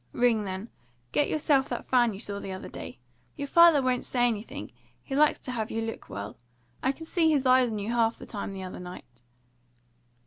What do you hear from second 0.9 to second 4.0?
Get yourself that fan you saw the other day. Your father